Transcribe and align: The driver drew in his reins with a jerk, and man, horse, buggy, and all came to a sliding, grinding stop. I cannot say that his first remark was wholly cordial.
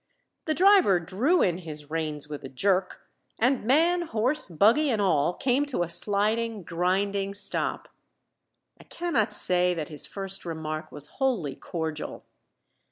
The 0.45 0.55
driver 0.55 0.99
drew 0.99 1.43
in 1.43 1.59
his 1.59 1.91
reins 1.91 2.27
with 2.27 2.43
a 2.43 2.49
jerk, 2.49 3.07
and 3.37 3.63
man, 3.65 4.01
horse, 4.01 4.49
buggy, 4.49 4.89
and 4.89 4.99
all 4.99 5.35
came 5.35 5.63
to 5.67 5.83
a 5.83 5.89
sliding, 5.89 6.63
grinding 6.63 7.35
stop. 7.35 7.87
I 8.79 8.83
cannot 8.85 9.31
say 9.31 9.75
that 9.75 9.89
his 9.89 10.07
first 10.07 10.43
remark 10.43 10.91
was 10.91 11.05
wholly 11.21 11.55
cordial. 11.55 12.23